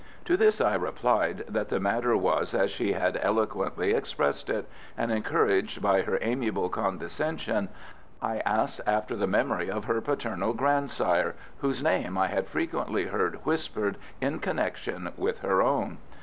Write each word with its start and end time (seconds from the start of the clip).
To 0.25 0.35
this 0.35 0.59
I 0.59 0.73
replied 0.73 1.43
that 1.47 1.69
the 1.69 1.79
matter 1.79 2.17
was 2.17 2.55
as 2.55 2.71
she 2.71 2.93
had 2.93 3.19
eloquently 3.21 3.93
expressed 3.93 4.49
it, 4.49 4.67
and, 4.97 5.11
encouraged 5.11 5.79
by 5.79 6.01
her 6.01 6.17
amiable 6.23 6.69
condescension, 6.69 7.69
I 8.19 8.39
asked 8.39 8.81
after 8.87 9.15
the 9.15 9.27
memory 9.27 9.69
of 9.69 9.85
her 9.85 10.01
paternal 10.01 10.55
grandsire, 10.55 11.35
whose 11.59 11.83
name 11.83 12.17
I 12.17 12.29
had 12.29 12.47
frequently 12.49 13.05
heard 13.05 13.45
whispered 13.45 13.97
in 14.19 14.39
connection 14.39 15.11
with 15.17 15.41
her 15.41 15.61
own. 15.61 15.99